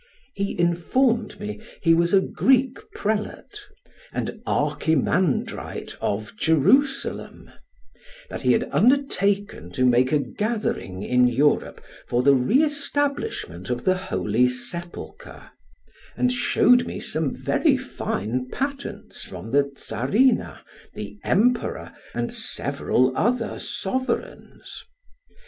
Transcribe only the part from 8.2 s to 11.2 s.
that he had undertaken to make a gathering